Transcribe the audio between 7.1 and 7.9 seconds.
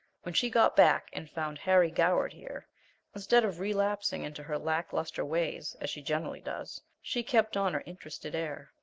kept on her